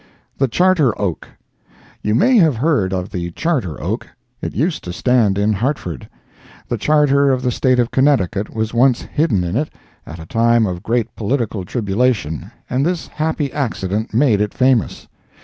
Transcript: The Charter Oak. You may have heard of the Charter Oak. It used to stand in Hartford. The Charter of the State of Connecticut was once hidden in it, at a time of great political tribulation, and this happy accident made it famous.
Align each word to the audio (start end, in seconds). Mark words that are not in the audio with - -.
The 0.35 0.47
Charter 0.47 0.99
Oak. 0.99 1.27
You 2.01 2.15
may 2.15 2.35
have 2.37 2.55
heard 2.55 2.91
of 2.91 3.11
the 3.11 3.29
Charter 3.29 3.79
Oak. 3.79 4.07
It 4.41 4.55
used 4.55 4.83
to 4.85 4.91
stand 4.93 5.37
in 5.37 5.53
Hartford. 5.53 6.09
The 6.67 6.77
Charter 6.79 7.29
of 7.31 7.43
the 7.43 7.51
State 7.51 7.77
of 7.77 7.91
Connecticut 7.91 8.49
was 8.51 8.73
once 8.73 9.03
hidden 9.03 9.43
in 9.43 9.55
it, 9.55 9.69
at 10.07 10.17
a 10.17 10.25
time 10.25 10.65
of 10.65 10.81
great 10.81 11.15
political 11.15 11.63
tribulation, 11.65 12.49
and 12.67 12.83
this 12.83 13.05
happy 13.05 13.53
accident 13.53 14.11
made 14.11 14.41
it 14.41 14.55
famous. 14.55 15.07